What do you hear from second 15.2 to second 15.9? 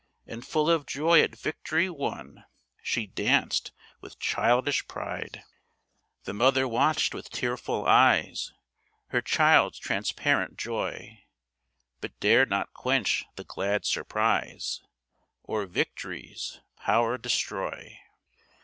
Or